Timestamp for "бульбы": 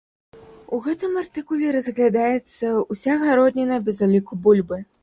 4.47-4.87